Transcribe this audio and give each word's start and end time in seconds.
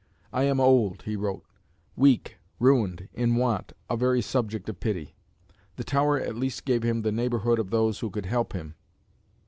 "I 0.33 0.45
am 0.45 0.59
old," 0.59 1.03
he 1.03 1.15
wrote, 1.15 1.43
"weak, 1.95 2.37
ruined, 2.57 3.07
in 3.13 3.35
want, 3.35 3.73
a 3.87 3.95
very 3.95 4.19
subject 4.19 4.67
of 4.67 4.79
pity." 4.79 5.13
The 5.75 5.83
Tower 5.83 6.19
at 6.19 6.33
least 6.35 6.65
gave 6.65 6.81
him 6.81 7.03
the 7.03 7.11
neighbourhood 7.11 7.59
of 7.59 7.69
those 7.69 7.99
who 7.99 8.09
could 8.09 8.25
help 8.25 8.53
him. 8.53 8.73